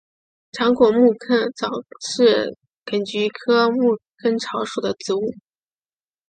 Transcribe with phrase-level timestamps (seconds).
[0.53, 1.67] 长果牧根草
[2.09, 5.21] 是桔梗科牧根草属的植物。